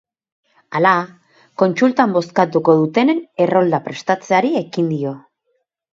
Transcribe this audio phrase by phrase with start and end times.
[0.77, 0.93] Hala,
[1.63, 5.13] kontsultan bozkatuko dutenen errolda prestatzeari ekin dio.